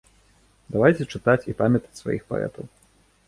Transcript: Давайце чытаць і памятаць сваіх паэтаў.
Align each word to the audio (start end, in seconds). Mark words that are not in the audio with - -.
Давайце 0.75 1.03
чытаць 1.13 1.45
і 1.53 1.55
памятаць 1.61 1.99
сваіх 2.01 2.21
паэтаў. 2.31 2.65